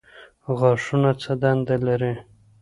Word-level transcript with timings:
غاښونه 0.57 1.11
څه 1.21 1.31
دنده 1.41 1.75
لري؟ 1.85 2.13